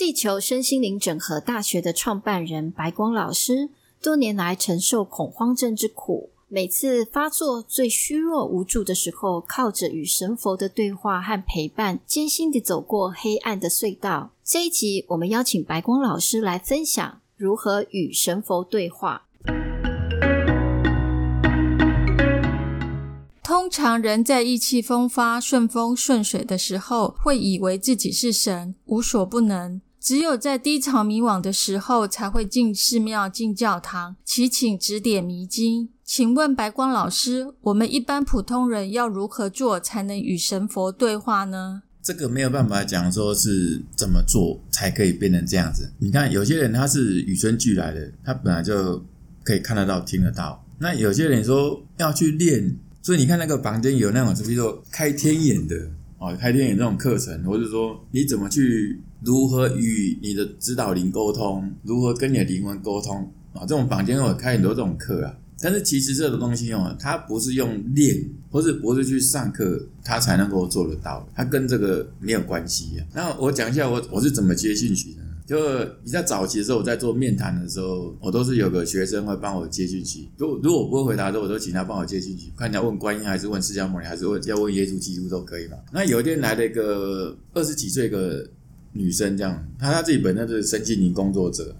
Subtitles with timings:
[0.00, 3.68] 地球身心灵整合大学的创办人白光老师，
[4.00, 6.30] 多年来承受恐慌症之苦。
[6.48, 14.30] 每次发作最虚弱无助的时候，靠着与神佛的对话和陪伴，艰辛地走过黑暗的隧道。
[14.42, 19.26] 这一集，我们邀请白光老师来分享如何与神佛对话。
[23.42, 29.82] 通常人在意气风发、顺风顺水的时候，会以为自己是神，无所不能。
[30.00, 35.90] 只有在低潮迷惘的时候，才会进寺庙、进教堂，祈请指点迷津。
[36.02, 41.82] 请问白光老师，我们一般普通人要如何做才能与神佛对话呢？
[42.02, 45.92] 这个没有办法讲说是怎么做才可以变成这样子。
[45.98, 49.04] 你看，有些人他是与生俱来的，他本来就
[49.44, 50.64] 可以看得到、听得到。
[50.78, 55.90] 那有些人说要去练，所以你看那个房间有那种，比如说开天眼的。
[56.20, 63.60] 哦，开电影这种课程，或者说你怎么去如何与你的指导灵沟通，如何跟你的灵魂沟通啊？
[63.62, 65.34] 这种房间我开很多这种课啊。
[65.62, 73.06] 但是其实这个东西哦，它不是用练，或是不是去上课，它才能够做得到，它跟这个没有关系啊。
[73.14, 75.18] 那我讲一下我我是怎么接进去的。
[75.50, 75.58] 就
[76.04, 80.30] 比较早期的时候，我在做面谈的时候，我都是有个学生会帮我接讯息。
[80.36, 82.52] 如如果我不会回答的时候，我都请他帮我接讯息。
[82.56, 85.76] 看你要问观音还是问释迦牟尼，还是问要问耶稣基督都可以嘛。
[85.92, 88.48] 那有一天来了一个二十几岁的
[88.92, 91.74] 女生，这样，她她自己本身就是身心灵工作者，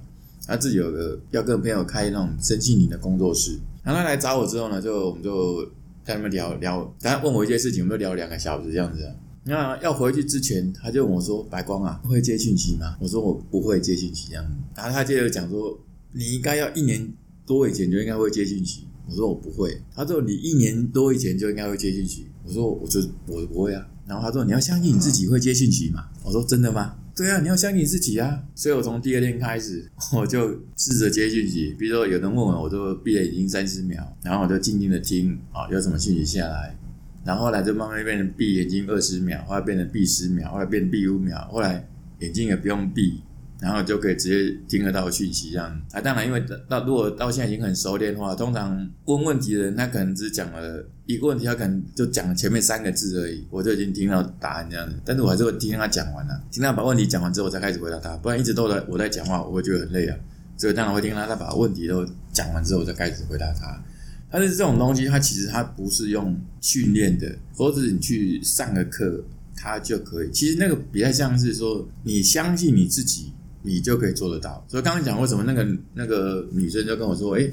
[0.48, 3.56] 她自己有个要跟朋友开那种身心灵的工作室。
[3.84, 5.64] 然后她来找我之后呢，就我们就
[6.02, 9.08] 在那边聊聊，她问我一些事情，我们就聊两个小时这样子。
[9.44, 14.44] 那要回去之前，他就问我说：“白光啊，会接讯息吗？”我说：“我不会接讯息。”这样，
[14.76, 15.78] 然后他接着讲说
[16.12, 17.12] ：“你应该要一年
[17.46, 28.42] 多以前就应该会接讯息。”我说：“我不会。”他说：“你一年多以前就应该会接讯息。”我说：“我就我不会啊。”然后他说：“你要相信你自己会接讯息嘛？”我说：“真的吗？”对啊，你要相信自己啊。
[28.54, 31.74] 所以我从第二天开始， 我就试着接讯息。
[31.78, 36.76] 比如说有人问我，我就闭着眼睛三十秒，然后我就静静的听啊，有什么讯息下来。
[37.24, 41.86] 然后后来就慢慢变成闭眼睛二十秒，后来变成闭十秒，后来变闭五秒，后来
[42.20, 43.22] 眼睛也不用闭，
[43.60, 45.68] 然后就可以直接听得到讯息这样。
[45.92, 54.96] 啊，当然，因为到如果到现在已经很熟练的话，通常问问题的人他可能只讲了一个问题，他可能就讲前面三个字而已，我就已经听到答案这样子。
[55.04, 60.16] 但是我还是会听他讲完了，听他把问题讲完之后，我才开始回答他，不然一直都在我在讲话，我会觉得很累啊。
[60.56, 63.82] 所以当然会听他他把问题都讲完之后，我再开始回答他。
[64.30, 69.24] 但是这种东西，它其实它不是用训练的，或者你去上个课，
[69.56, 70.30] 它就可以。
[70.30, 73.32] 其实那个比较像是说，你相信你自己，
[73.62, 74.64] 你就可以做得到。
[74.68, 77.50] 所以刚刚讲为什么那个那个女生就跟我说：“哎，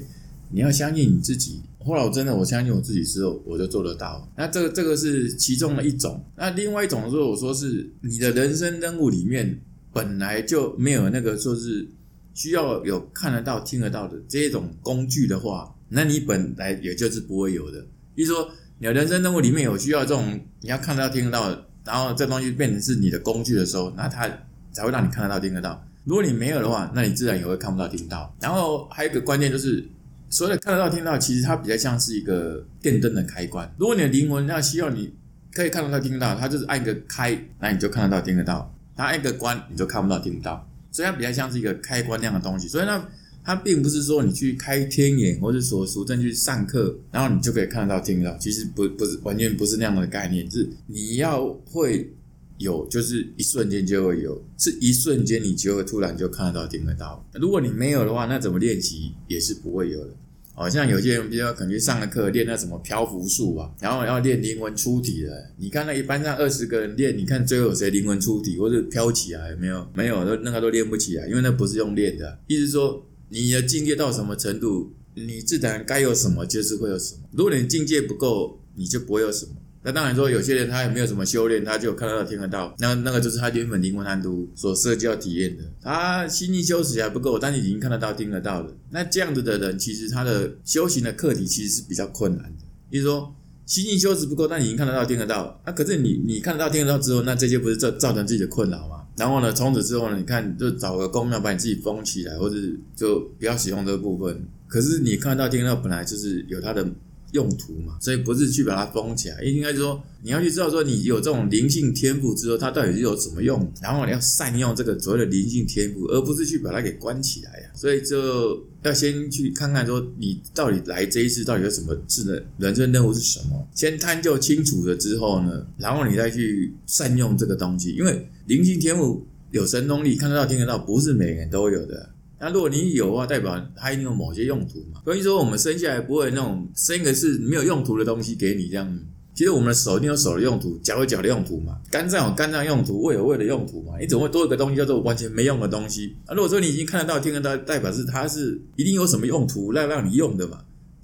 [0.50, 4.28] 你要相信你自己。”后来我真的我相信我自己之后，我就做得到。
[4.36, 6.24] 那这个这个是其中的一种。
[6.36, 9.60] 那另外一种说，我说是你的人生任务里面
[9.92, 11.88] 本来就没有那个说是
[12.34, 15.74] 需要有看得到、听得到的这种工具的话。
[15.88, 17.84] 那你本来也就是不会有的，
[18.14, 21.48] 比如说你的人生任务里面有需要这种你要看得到、听得到，
[21.84, 24.28] 然后这东西变成是你的工具的时候，那它
[24.72, 25.82] 才会让你看得到、听得到。
[26.04, 28.34] 如果你没有的话，那你自然也会看不到、听到。
[28.40, 29.84] 然后还有一个关键就是，
[30.30, 33.70] 所有的看得到、听到，其实它比较像是一个电灯的开关。
[33.78, 35.12] 如果你的灵魂要需要你
[35.52, 40.68] 可以看得到、听得到，它就是按一个开，那你就看得到、听得到；它按一个关，你就看不到、听不到。
[40.90, 42.68] 所以它比较像是一个开关那样的东西。
[42.68, 43.04] 所以呢。
[43.48, 48.36] 它并不是说你去开天眼，或者说俗正去上课，然后你就可以看得到、听得到。
[48.36, 52.12] 其实不不是完全不是那样的概念，是你要会
[52.58, 57.26] 有，就是一瞬间就会有，是一瞬间你就会突然就看得到、听得到。
[57.40, 60.10] 如果你没有的话，那怎么练习也是不会有的。
[60.52, 65.52] 好像有些人比较可能去上了课练那什么漂浮术啊，然后要练灵魂出体的。
[65.56, 69.88] 你看那一般上二十个人练，你看最后谁灵魂出体或者飘起来有没有？
[69.94, 72.38] 没有，都那个都练不起来，因为那不是用练的。
[72.46, 73.02] 意思说。
[73.30, 77.22] 你的境界到什么程度，你自然该有什么就是会有什么。
[77.32, 79.52] 如果你境界不够，你就不会有什么。
[79.82, 85.62] 那当然说，有些人他也没有什么修炼，他就看得到、听得到，那那个就是他原本灵魂贪图所设计要体验的。
[85.80, 88.76] 他心力修持还不够，但是已经看得到、听得到了。
[88.90, 92.64] 那这样子的人，其实他的修行的课题其实是比较困难的。
[92.90, 93.34] 比如说，
[93.66, 98.97] 心力修持不够，但已经看得到、听得到，那可是你你看得到、听得到之后，那这些不是造造成自己的困扰吗？
[99.18, 102.56] 然后呢，从此之后呢，你看就找个公庙把你自己封起来，或者
[102.94, 104.46] 就不要使用这个部分。
[104.66, 106.86] 可是你看到听到本来就是有它的。
[107.32, 117.70] 用途嘛，所以不是去把它封起来，应该说你要去知道说你有这种灵性天赋之后，它到底是有什么用，然后你要善用这个所谓的灵性天赋，而不是去把它给关起来呀。
[117.74, 132.10] 所以就要先去看看说你到底来这一次到底有什么智能人生任务是什么，先探究清楚了之后呢，然后你再去善用这个东西，因为灵性天赋有神通力，看得到听得到，不是每个人都有的。
[132.40, 135.00] 那如果你有的话，代表它一定有某些用途嘛。
[135.04, 138.98] 所以说，我们生下来不会那种生一个是没有用途的东西给你这样。
[139.34, 143.92] 其实我们的手一定有手的用途，脚有脚的用途嘛，肝脏有肝脏用途，胃有胃的用途嘛。
[144.00, 146.12] 你怎么会多一个东西叫做完全没用的东西？
[146.26, 150.58] 啊，如果说你已经看得到、听得到，代表是它是一定有什么用途让让你用的嘛。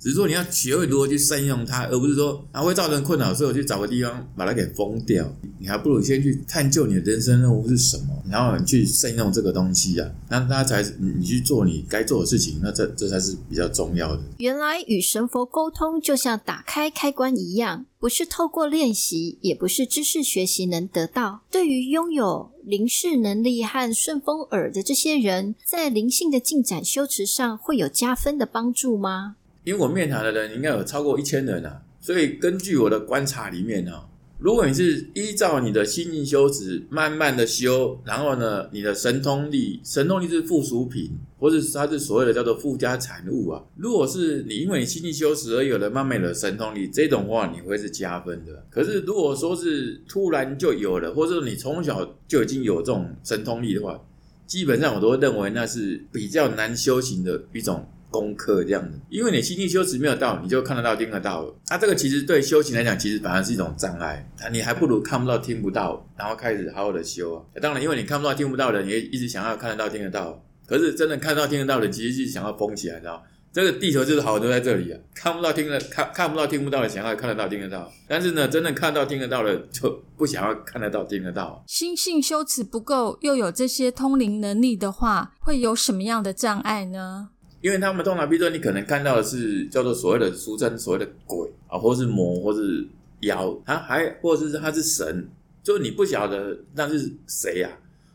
[0.04, 5.26] 只是说你要学会如何去善用它，而不是说它会造成困扰，所以我去找个地方把它给封掉。
[5.58, 14.20] 你还不如先去探究你的人生任务是什么，然后你去善用这个东西啊，那它才你去做你该做的事情，那这这才是比较重要的。
[14.36, 21.40] 原来与神佛沟通就像打开开关一样，不是透过练习，也不是知识学习能得到。
[21.50, 29.36] 对于拥有灵视能力和顺风耳的这些人，在灵性的进展修持上会有加分的帮助吗？
[29.64, 33.92] 因为我面谈的人应该有超过一千人啊，所以根据我的观察里面呢，
[34.38, 43.62] 如果你是依照你的心境修持，慢慢的修，然后呢，你的神通力，神通力是附属品，或者它是所谓的叫做附加产物啊。
[43.76, 48.66] 如果是你因为你心境修持而有了慢慢的神通力，这种话你会是加分的。
[48.68, 53.98] 可是如果说是突然就有了，或者你从小就已经有这种神通力的话，
[54.46, 57.88] 基本上我都认为那是比较难修行的一种。
[58.14, 61.52] 功课这样子，因为你心性修持没有到，你就看得到、听得到。
[61.68, 64.24] 那这个其实对修行来讲，其实反而是一种障碍。
[64.52, 67.42] 你还不如看不到、听不到，然后开始好好的修啊。
[67.60, 70.40] 当然，因为你看不到、听不到的，你也一直想要看得到、听得到。
[70.64, 73.20] 可是真的看到、听得到的，其实是想要封起来，知道
[73.52, 77.88] 这个地球就是好都在这里啊，看不到、听得看看不到、听不到的，想要看得到、听得到。
[78.08, 81.62] 但是呢，真的看到、听得到的，就不想要看得到、听得到。
[81.66, 87.30] 心性修持不够，又有这些通灵能力的话，会有什么样的障碍呢？
[87.64, 92.86] 因为他们通常，比如说你可能看到的是叫做所谓的俗称所谓的鬼啊，或是魔，或是
[93.20, 95.26] 妖，他还或者是他是神，
[95.62, 97.70] 就你不晓得那是谁呀？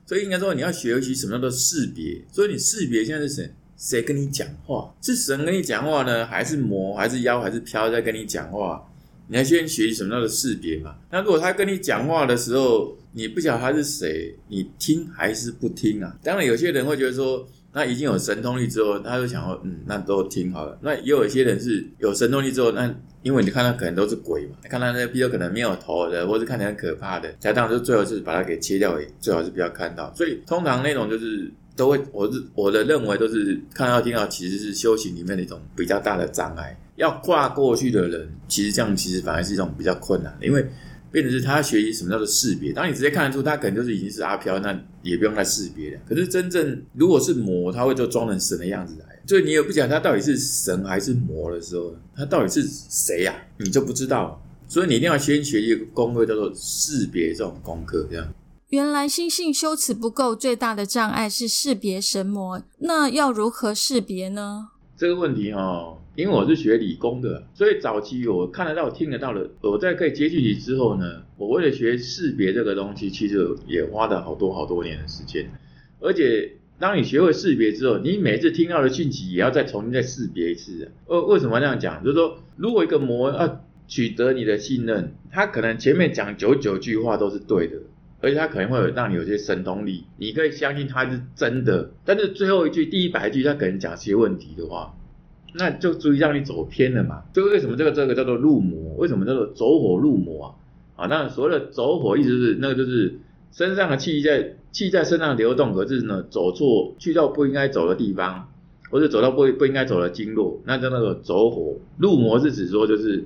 [0.05, 2.21] 所以应该说你要学习什么叫做识别。
[2.31, 3.51] 所以你识别现在是谁？
[3.75, 4.93] 谁跟你讲话？
[5.01, 8.87] 是神跟你讲话呢，还是魔，还是妖，还是飘在跟你讲话？
[9.29, 10.95] 你要先学习什么叫做识别嘛？
[11.09, 16.15] 那如果他跟你讲话的时候，你不晓得他是谁，你听还是不听啊？
[16.21, 17.49] 当然，有些人会觉得说。
[17.71, 20.77] 那已经有神通力之后，他就想说，嗯，那都听好了。
[20.81, 30.11] 那也有一些人是有神通力之后，那因为你看到可能都是鬼嘛，看到那比如可能没有头的，或者看起来很可怕的，才当然就最好是把它给切掉，也最好是不要看到。
[30.15, 36.75] 所以通常那种就是都会，我是我的认为都是看到听到，其实是修行里面的一种比较大的障碍。
[36.95, 40.67] 要跨过去的人，其实这样其实反而是一种比较困难的，因为。
[41.11, 46.01] 变成是他学习什么叫做识别，当你直接看得出他可能就是已经是阿飘，那也不用再识别了。
[46.07, 53.33] 可是真正如果是魔，他会就装成神的样子来，所以你也不讲他到底是神还是魔的时候，他到底是谁呀？
[53.57, 54.41] 你就不知道。
[54.67, 58.07] 所以你一定要先学一个功课，叫做识别这种功课。
[58.07, 58.27] 这样，
[58.69, 62.61] 原来心性修持不够，最大的障碍是识别神魔。
[62.77, 64.67] 那要如何识别呢？
[64.95, 65.97] 这个问题哦。
[66.19, 75.49] 因为我是学理工的，所以早期我看得到、听得到的，我在可以接距离之后呢，我为了学识别这个东西，其实也花了好多好多年的时间。
[76.01, 80.91] 而且，当你学会识别之后，你每次听到的讯息也要再重新再识别一次。
[81.07, 82.03] 为为什么这样讲？
[82.03, 87.77] 就是说，如果一个魔要取得你的信任，他可能前面讲九九句话都是对的，
[88.19, 91.91] 而且他可能会有让你有些神通力，你可以相信他是真的。
[92.03, 94.93] 但是最后一句、第一百句，他可能讲些问题的话。
[95.53, 97.23] 那就足以让你走偏了嘛？
[97.33, 98.95] 这个为什么这个这个叫做入魔？
[98.97, 100.55] 为什么叫做走火入魔
[100.95, 101.03] 啊？
[101.03, 103.19] 啊，那所谓的走火，意思是那个就是
[103.51, 108.49] 身上的气在气在身上流动，可是呢走错去到不应该走的地方，
[108.91, 113.25] 或者走到不不应该走的经络，那叫那个走火入魔是指说就是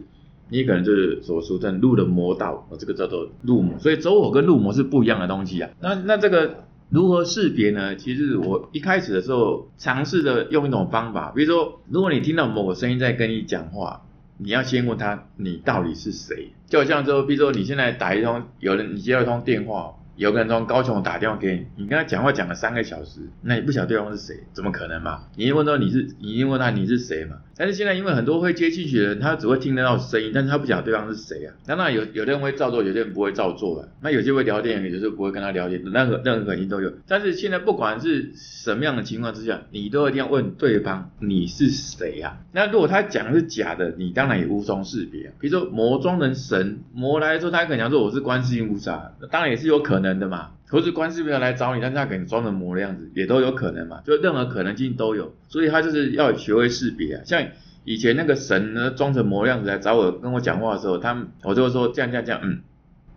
[0.50, 3.78] 你可能就是所俗称入了魔道，这个叫做入魔。
[3.80, 5.70] 所以走火跟入魔是不一样的东西啊。
[5.82, 6.64] 那那这个。
[6.94, 7.96] 如何识别呢？
[7.96, 14.04] 其实我一开始的时候尝试着用一种方法，比如说，如果你听到某个声音在跟你讲话，
[14.38, 16.50] 你要先问他你到底是谁。
[16.68, 25.24] 就像说，比如说你现在打一通，有人你接到一通电话，有个人从高雄打电话给你，你跟他讲话讲了三个小时，那你不晓得对方是谁，怎么可能嘛？
[25.36, 27.38] 你一问到你是，你一问他你是谁嘛？
[27.56, 31.54] 但是现在因为很多会接进去的人，他只会听得到声音，但是他不晓得对方是谁啊。
[31.68, 33.88] 那那有有的人会照做，有的人不会照做啊。
[34.02, 36.92] 那有些会聊天，有些时候不会跟他聊天，任何任何可能性都有。
[37.08, 42.38] 但是现在不管是什么样的情况之下，你都一定要问对方你是谁呀？
[42.52, 45.32] 那如果他讲的是假的，你当然也无从识别。
[45.40, 50.52] 比如说魔装成神，魔来说他可能讲说我是观世音菩萨，当然也是有可能能的嘛。
[50.70, 54.02] 或是观世音菩萨来找你，但是他可能装成魔的样子，也都有可能嘛。
[54.04, 57.22] 就任何可能性都有，所以他就是要学会识别啊。
[57.26, 57.44] 像
[57.84, 62.62] 以前那个神呢，装成魔的样子来找我跟我讲话的时候，他我就会说这样这样这样，嗯，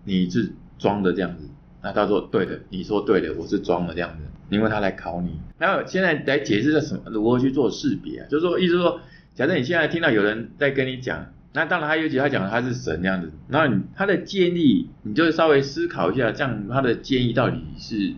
[0.04, 1.48] 你是装的这样子。
[1.82, 5.40] 那他说对的，你说对的，我是装的这样子，因为他来考你。
[5.58, 8.26] 那现在来解释这什么如何去做识别啊？
[8.28, 9.00] 就是说，意思说，
[9.34, 11.26] 假设你现在听到有人在跟你讲。
[11.56, 18.12] 那当然，他尤其他讲他是神这样子，那他的建议，你就稍微思考一下，这样他的建议到底是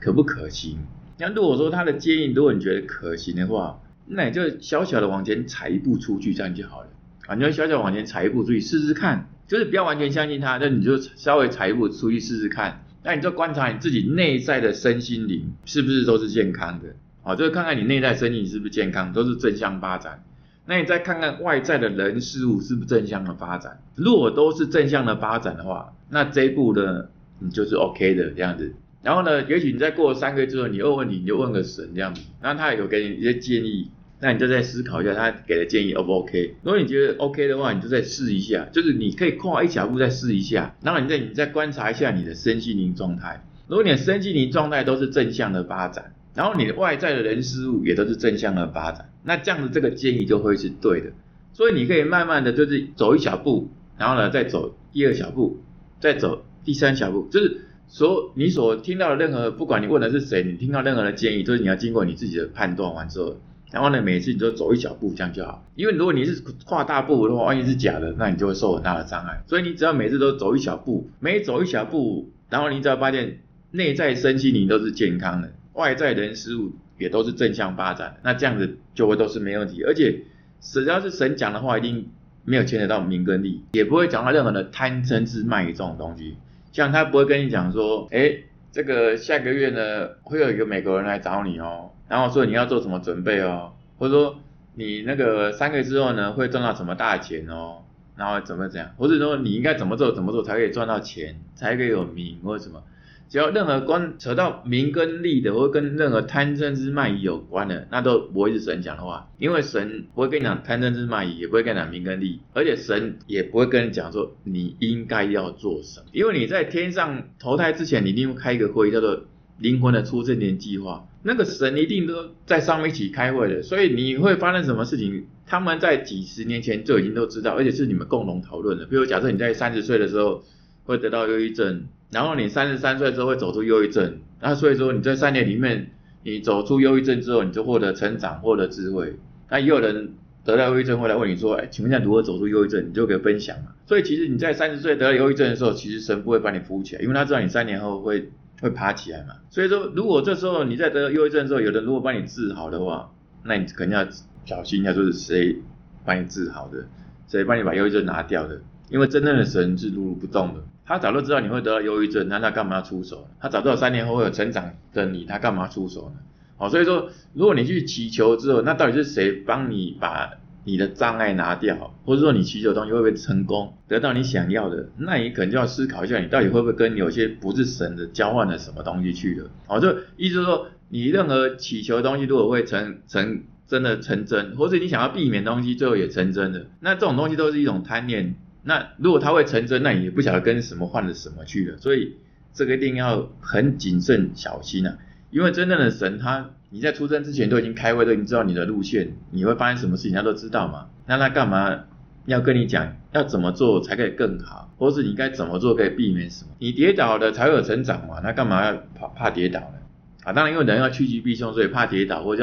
[0.00, 0.78] 可不可行？
[1.18, 6.88] 那如果说他的建议，如果你觉得可行的话，那你就小小的往前踩一步出去，这样就好了
[7.26, 7.34] 啊！
[7.34, 12.82] 你就小小往前踩一步出去试试看，就是不要完全相信他，那你就稍微踩一步出去试试看。
[13.04, 17.36] 那你就观察你自己内在的身心灵是不是都是健康的啊？
[17.36, 20.24] 就是看看你内在身体是不是健康，都是正向发展。
[20.66, 23.80] 那你再看看外在的人事物是不是正向的发展？
[23.94, 27.06] 如果都是正向的发展的话，那这一步呢，
[27.38, 28.74] 你就是 OK 的这样子。
[29.02, 33.88] 然后呢，也许你再过三个月之后，你又问题，你就问个神这样子，那他有给你一些建议，
[34.20, 36.56] 那你就再思考一下他给的建议 O 不 OK？
[36.64, 40.74] 如果你觉得 OK 的话，你就再试一下，就是你可以跨一小步再试一下。
[40.82, 46.12] 然后你再你再观察一下你的身心灵状态，如果你的身心灵状态都是正向的发展。
[46.36, 51.10] 然后你的外在的人事物也都是正向的发展，那这样子这个建议就会是对的。
[51.54, 55.58] 所以你可以慢慢的就是走一小步，然后呢再走第二小步，
[55.98, 63.40] 再走第三小步，就是所你所听到的任何，不管你问的是谁，你听到任何的建议，都是你要经过你自己的判断完之后，
[63.72, 65.64] 然后呢每次你就走一小步这样就好。
[65.74, 69.42] 因为如果你是跨大步的话，万一是假的，那你就会受很大的伤害。
[69.46, 73.38] 所以你只要每次都走一小步，每走一小步，然后你只要发现
[73.70, 75.50] 内在身心灵都是健康的。
[75.76, 79.84] 外在人事物也都是正向发展，那这样子就会都是没问题。
[79.84, 80.22] 而且
[80.60, 82.08] 只要是神讲的话，一定
[82.44, 86.36] 没有牵扯到名跟利，也不会讲到任何的贪嗔痴慢疑这种东西。
[86.72, 88.36] 像他不会跟你讲说，哎，
[88.72, 94.38] 这个下个月呢会有一个美国人来找你哦，然后说你要做什么准备哦，或者说
[94.74, 97.82] 你那个三个月之后呢会赚到什么大钱哦，
[98.16, 102.82] 然后怎么怎样，或者说你应该怎么做怎么做才可以赚到钱，才可以有名或者什么。
[103.28, 119.24] 只要任何关扯到名跟利的，或跟任何贪嗔之慢疑有关的，那都不会是神讲的话，因为神不会跟你讲贪嗔之慢疑，也不会跟你讲名跟利，而且神也不会跟你讲说你应该要做什么，因为你在天上投胎之前，你一定会开一个会，叫做
[119.58, 128.86] 灵魂的出生年计划，那个神一定都在上面一起开会的，所以你会发生什么事情，他们在几十年前就已经都知道，而且是你们共同讨论的。
[128.86, 130.44] 比如假设你在三十岁的时候
[130.84, 131.88] 会得到忧郁症。
[132.10, 135.90] 然后你三十三岁之后会走出忧郁症，那所以说你在三年里面，
[136.22, 139.16] 你走出忧郁症之后，你就获得成长，获得智慧。
[139.50, 142.88] 那也有人得到忧郁症会来问你说，哎，请问一下如何走出忧郁症？
[142.88, 143.72] 你就可以分享嘛。
[143.86, 149.34] 所以其实你在三十岁得了忧郁症的时候，其实神不会把你扶起来，因为他知道你三年后会会爬起来嘛。
[149.50, 153.10] 所以说，如果这时候你在得忧郁症的时候，有人如果帮你治好的话，
[153.44, 154.06] 那你肯定要
[154.44, 155.56] 小心一下，就是谁
[156.04, 156.86] 帮你治好的，
[157.28, 160.62] 谁帮你把忧郁症拿掉的，因为真正的神是如如不动的。
[160.84, 163.26] 他早就知道你会得到忧郁症，那他干嘛要出手？
[163.40, 166.20] 他早知道三年后会有成长的你，他干嘛出手呢？
[166.56, 170.30] 好，所以说，如果你去祈求之后，那到底是谁帮你把
[170.62, 174.88] 你的障碍拿掉，或者说你祈求东西会不会成功，得到你想要的？
[174.96, 179.50] 那你可能就要思考一下，你到底会不会跟有些不是神的交换了什么东西去了？
[179.66, 188.36] 好，就意思是说，你任何祈求的东西，如果会成成真的成真，或者你想要避免东西，最后也成真的，那这种东西都是一种贪念。
[188.68, 192.16] 那如果他会成真，那你也不晓得跟什么换了什么去了，所以
[192.52, 194.98] 这个一定要很谨慎小心啊！
[195.30, 200.88] 因为真正的神，他你在出生之前都已经开会，都已经知道你的路线，你会发生什么事情，他都知道嘛。
[201.06, 201.84] 那他干嘛
[202.24, 206.50] 要跟你讲要怎么做才可以更好，或是你该怎么做可以避免什么？
[206.58, 209.78] 你跌倒了才会有成长嘛，那干嘛要怕怕跌倒呢？
[210.24, 212.42] 啊，当然因为人要趋吉避凶，所以怕跌倒，或者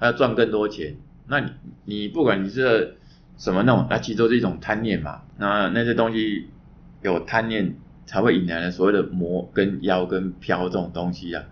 [0.00, 0.96] 要要赚更多钱。
[1.28, 1.50] 那你
[1.84, 2.96] 你不管你是。
[3.42, 3.88] 什么弄？
[3.90, 5.22] 那其实都是一种贪念嘛。
[5.36, 6.46] 那那些东西
[7.02, 7.74] 有贪念，
[8.06, 11.42] 才会引来了所谓的魔跟妖跟飘这种东西啊。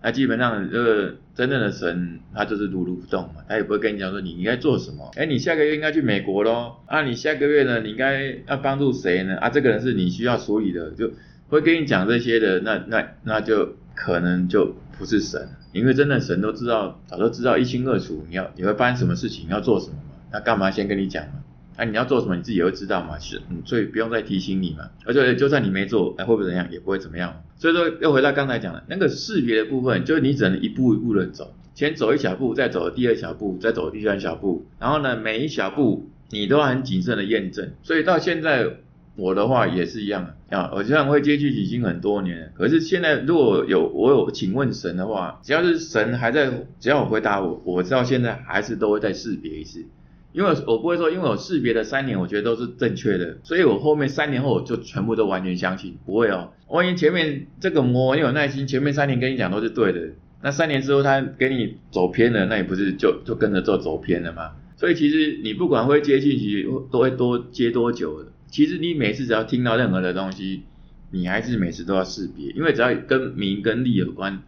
[0.00, 5.10] 那基本上这个真正的神，他就是如如不动嘛，他也不会跟你讲说你应该做什么。
[5.16, 6.76] 哎，你下个月应该去美国喽。
[6.86, 9.36] 啊，你下个月呢，你应该要帮助谁呢？
[9.38, 11.10] 啊，这个人是你需要处理的，就
[11.48, 20.02] 会跟你讲这些的，那那那就可能就不是神，因为真的神都知道，早都知道一清二楚，你要你会发生什么事情，要做什么嘛？
[20.32, 21.39] 那干嘛先跟你讲嘛？
[21.80, 23.18] 那你要做什么，你自己也会知道嘛？
[23.18, 24.90] 是，所以不用再提醒你嘛。
[25.06, 26.70] 而且就算你没做，哎，会不会怎样？
[26.70, 27.42] 也不会怎么样。
[27.56, 37.72] 所以说，又回到刚才讲的那个识别的部分，就是你只能一步一步的走，先走一小步，再走第二小步，再走第三小步，然后呢，每一小步你都要很谨慎的验证。
[37.82, 38.66] 所以到现在
[39.16, 49.86] 我的话也是一样啊，我虽然会接触已经很多年，可是现在如果有我有请问神的话，只要是神还在，只要我回答我，我知道现在还是都会再识别一次。
[50.32, 56.52] 因为我不会说，因为我识别的三年，我觉得都是正确的，所以我后面三年后我就全部都完全相信，不会哦。
[56.68, 60.00] 万一前面这个魔很有耐心，前面三年跟你讲都是对的，
[60.42, 64.52] 那三年之后他给你走偏了，那你不是就就跟着做走偏了吗？
[64.76, 70.62] 所以其实你不管会接信息都会多接多久，其实你每次只要听到任何的东西，
[71.10, 74.42] 你还是每次都要识别，因为只要跟名跟利有关，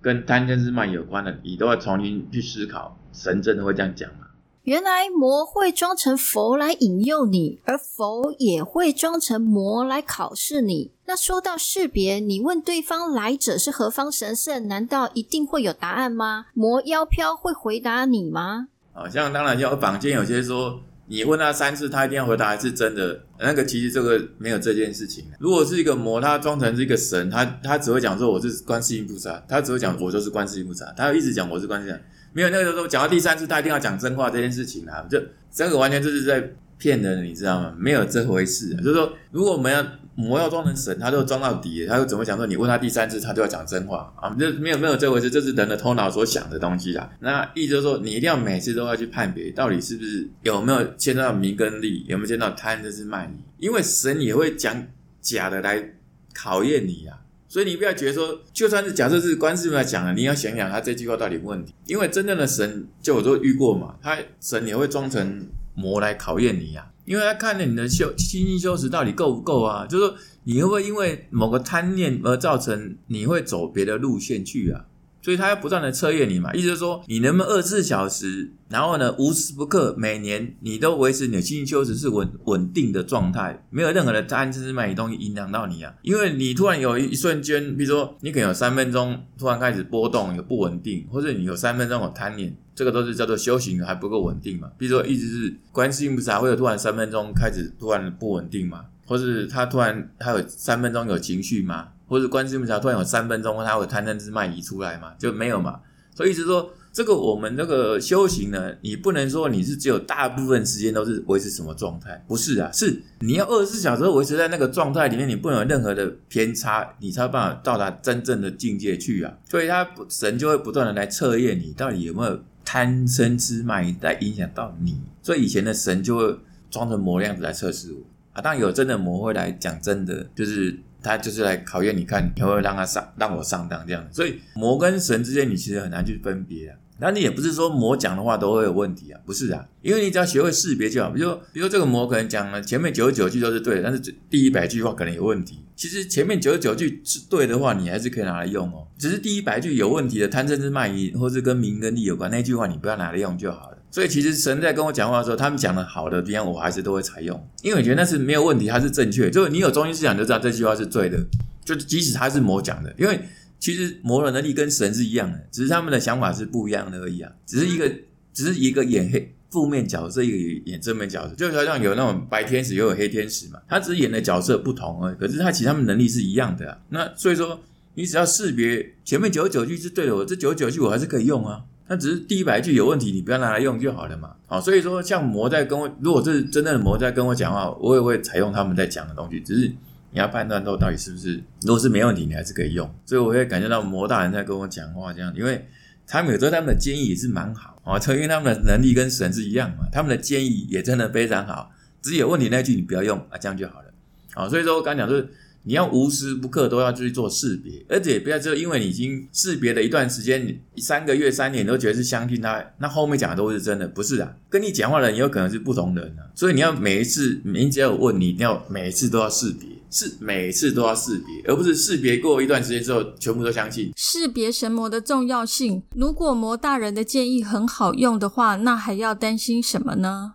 [0.00, 4.23] 跟贪嗔痴慢有关的，你都要重新去思考，神真的会这样讲吗？
[4.64, 10.90] 原来魔会装成佛来引诱你，而佛也会装成魔来考试你。
[11.04, 16.46] 那说到识别，你问对方来者是何方神圣，难道一定会有答案吗？
[16.54, 18.68] 魔妖飘会回答你吗？
[18.94, 23.20] 好像当然要坊间有些说，你问他三次，他一定要回答是真的。
[23.38, 25.26] 那个其实这个没有这件事情。
[25.38, 31.94] 如果是一个魔，他装成是一个神，他他只会讲说我是观世音菩萨，他只会讲我就是观世音菩萨，他一直讲我是观世音。
[32.34, 35.18] 没有那个时候讲到第三次，他一定要讲真话这件事情啊，就
[35.50, 37.74] 这个完全就是在骗人，你知道吗？
[37.78, 38.74] 没有这回事。
[38.74, 39.86] 啊就是说，如果我们要
[40.16, 44.34] 魔要装成神，他就装到底，他又怎么讲说你问他第三次，他就要讲真话啊？
[44.38, 47.08] 这没有没有这回事，这是人的头脑所想的东西啦。
[47.20, 54.86] 那意思就是说，你一定要每次都要去判别，到底是不是有没有见到名跟利，有没有见到贪，这是卖你，因为神也会讲
[55.20, 55.94] 假的来
[56.34, 57.18] 考验你啊。
[57.54, 61.72] 所以你不要觉得说，就算是假设是观世音讲的，你要想想他这句话到底有问题。
[61.86, 74.86] 因为真正的神，就我都遇过嘛，他神也会装成魔来考验你呀，因为他看着你的修心心修持到底够不够啊，就是说你会不会因为某个贪念而造成你会走别的路线去啊？
[75.24, 85.94] 所以他要不断的测验你嘛，意思是说你能不能二十四小时，然后呢无时不刻每年你都维持你的心性修持是稳稳定的状态，没有任何的贪嗔痴慢疑东西影响到你啊。
[86.02, 94.70] 因为你突然有一瞬间，比如说你可能有三分钟突然开始波动，有不稳定，或者你有三分钟有贪念，这个都是叫做修行还不够稳定嘛。
[94.76, 101.88] 比如说一直是观世音菩萨会有突然三分钟开始突然不稳定嘛，或是他突然他有三分钟有情绪吗？
[102.06, 105.12] 或者观世音菩萨突然有三分钟，他会贪嗔痴慢疑出来嘛？
[105.18, 105.80] 就没有嘛？
[106.14, 112.70] 所以意思说，这个我们这个修行呢，你不能说你是只有大部分时间都是维持什么状态，不是啊？
[112.72, 119.34] 是你要二十四小时维持在那个状态里面，你不能有任何的偏差，你才有办法到达真正的境界去啊！
[119.50, 125.00] 所以他神就会不断的来测验你，到底有没有贪嗔痴慢疑来影响到你。
[125.20, 126.38] 所以以前的神就会
[126.70, 127.98] 装成魔样子来测试我
[128.34, 130.78] 啊，当然有真的魔会来讲真的，就是。
[131.04, 134.04] 他就是来考验你看，你会让他上，让我上当这样。
[134.10, 136.76] 所以魔跟神之间，你其实很难去分别啊。
[136.98, 141.10] 那你也不是说魔讲的话都会有问题啊，不是啊，因为你只要学会识别就好。
[141.10, 145.58] 比如说，比如说这个魔可能讲了前面九十九句都是对的，但是第一百句话可能有问题。
[145.76, 148.86] 其实前面九十九句是对的话，你还是可以拿来用哦。
[148.96, 153.78] 只是第一百句有问题的贪嗔痴慢疑，或是跟名跟利有关那句话，你不要拿来用就好了。
[153.94, 159.30] 所以其实神在跟我讲话的时候，他们讲的好的地方，我还是都会采用，因为我觉得那是没有问题，它是正确。
[159.30, 161.16] 就是你有中心思想，就知道这句话是对的。
[161.64, 163.20] 就即使他是魔讲的，因为
[163.60, 167.30] 其实魔的能力跟神是一样的，只是他们的想法是不一样的而已啊。
[167.46, 167.88] 只是一个，
[168.32, 175.14] 只是一个演黑负面角色，一个演正面角色，就好像有那种白天使又有黑天使嘛，他只是演的角色不同而已。
[175.14, 176.76] 可是他其实他们能力是一样的啊。
[176.88, 177.60] 那所以说，
[177.94, 181.62] 你只要识别前面九十九句是对的，我这九十九句我还是可以用啊。
[181.86, 184.34] 那只是第一百句有问题，你不要拿来用就好了嘛。
[184.46, 189.38] 好，所以说像魔在跟我，如果是真正的魔在跟我讲话，我也会采用他们在讲的东西。
[189.40, 189.68] 只是
[190.10, 192.90] 你要判断到到底是不是，如果是没问题，你还是可以用。
[193.04, 195.66] 所以我会感觉到魔大人在跟我讲话这样，因为
[196.06, 201.70] 他们有时候他们的建议也是蛮好啊，因为他们的能力跟神是一样嘛，他们的建议也真的非常好。
[202.00, 203.92] 只是有问题那句你不要用啊，这样就好了。
[204.32, 205.28] 好，所以说我刚讲就是。
[205.66, 214.30] 你要无时不刻都要去做识别，而且不要就因为你已经识别了一段时间，三个月、三年都觉得是相信他，那后面讲的都是真的，不是啊？
[214.50, 223.90] 跟你讲话的人也有可能是不同人啊，所以你要每一次，你只要有问，你一定要每一次都要识别，是每一次都要识别，而不是识别过一段时间之后全部都相信。
[223.96, 230.34] 识别神魔的重要性，如果魔大人的建议很好用的话，那还要担心什么呢？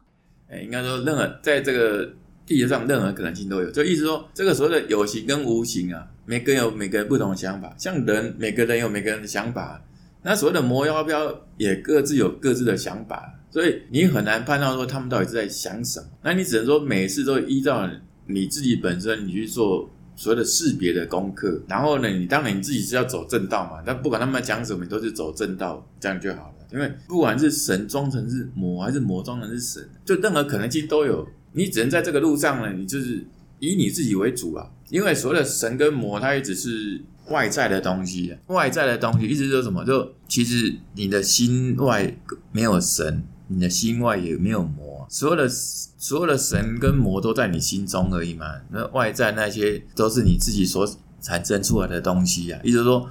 [0.49, 2.13] 哎，应该说任何在这个。
[2.49, 3.69] 地球上任何可能性都有。
[3.69, 7.71] 就意思说，这个所谓的有形跟无形啊，每个人有每个人不同的想法。
[7.77, 9.79] 像人，每个人有每个人的想法。
[10.23, 16.07] 那所谓的魔妖标也各自有各自的想法，所以你很难判断说他们到底是在想什么。
[16.23, 17.88] 那你只能说每次都依照
[18.25, 21.62] 你自己本身你去做所谓的识别的功课。
[21.67, 23.83] 然后呢，你当然你自己是要走正道嘛。
[23.85, 26.55] 但不管他们讲什么，你都是走正道，这样就好了。
[26.73, 31.27] 因为不管是神装成是魔，还是魔装成是神，就任何可能性都有。
[31.53, 33.25] 你只能在这个路上呢，你就是
[33.59, 34.69] 以你自己为主啊。
[34.89, 37.01] 因为所谓的神跟魔，它也只是。
[37.29, 39.85] 外在的东西，外在的东西，意思是什么？
[39.85, 42.17] 就其实你的心外
[42.51, 48.47] 没有神，你的心外也没有魔，所有的所有的神跟魔都在你心中而已嘛。
[48.71, 52.59] 那外在那些都是你自己所产生出来的东西啊。
[52.63, 53.07] 意思说，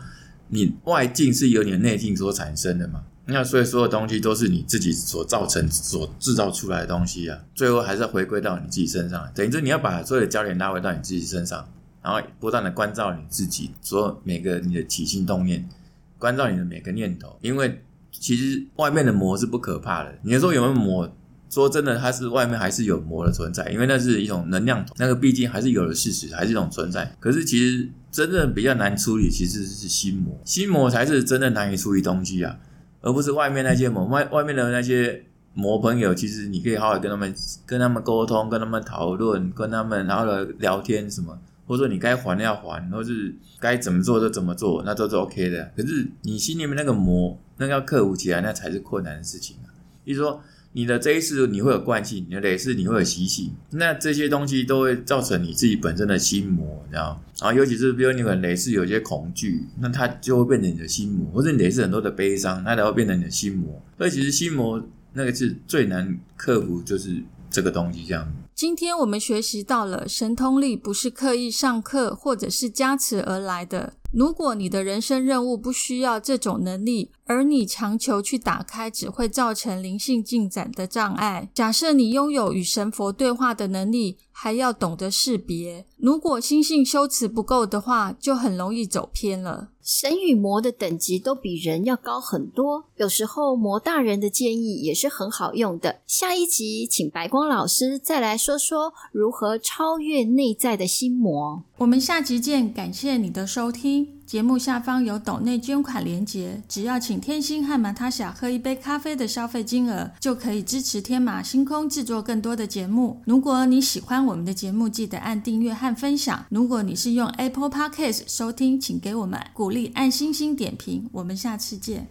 [0.48, 3.04] 你外境是由你的内境所产生的嘛。
[3.28, 7.38] 那所以所有东西都是你自己所造成、所制造出来的东西啊。
[7.54, 11.68] 最后还是要回归到你自己身上，等于说你要把所有的焦点拉回到你自己身上。
[12.00, 15.68] 然后不断的关照你自己，所有每个你的起心动念，
[16.16, 17.36] 关照你的每个念头。
[17.42, 20.18] 因为其实外面的魔是不可怕的。
[20.22, 21.12] 你说有没有魔？
[21.50, 27.10] 说真的，它是外面还是有魔的存在，因为那是一种能量，那个毕竟还是有的事实，还是一种存在。
[27.18, 32.56] 可是其实真正比较难处理，其实是心魔，心魔才是真正难以处理东西啊，
[33.00, 34.04] 而不是外面那些魔。
[34.06, 37.34] 外外面的那些魔朋友，其实你可以好好跟他们
[37.66, 41.38] 跟他们沟通，跟他们讨论，跟他们然后聊天什么。
[41.66, 45.70] 或者说你该还的要还，或是该怎么做就怎么做，那都是 OK 的。
[45.76, 49.68] 可是你心里面那个魔，那个要克服起来，那才是困难的事情啊。
[50.02, 50.40] 比如说
[50.78, 63.82] 你的这一次你会有惯性，你的累世你会有习性，那这些东西都会造成你自己本身的心魔，你知道然后尤其是比如你可能累世有些恐惧，那它就会变成你的心魔，或者你累世很多的悲伤，那才会变成你的心魔。
[63.96, 64.80] 所以其实心魔
[65.14, 68.32] 那个是最难克服，就是这个东西这样。
[68.54, 73.94] 今天我们学习到了神通力不是刻意上课或者是加持而来的。
[74.12, 81.50] 如果你的人生任务不需要这种能力，而你强求去打开，只会造成灵性进展的障碍。
[81.54, 84.18] 假设你拥有与神佛对话的能力。
[84.40, 89.70] 还要懂得识别，如果心性修辞不够的话，就很容易走偏了。
[89.82, 96.02] 神与魔的等级都比人要高很多，有时候魔大人的建议也是很好用的。
[96.06, 101.64] 下一集请白光老师再来说说如何超越内在的心魔。
[101.78, 104.08] 我们下集见，感谢你的收听。
[104.26, 113.22] 节目下方有抖内捐款连结，只要请天星和马塔霞喝一杯咖啡的消费金额，就可以支持天马星空制作更多的节目。
[113.24, 116.44] 如果你喜欢我们的节目，记得按订阅和分享。
[116.50, 121.08] 如果你是用 Apple Podcast 收听，请给我们鼓励，按星星点评。
[121.12, 122.06] 我们下次见。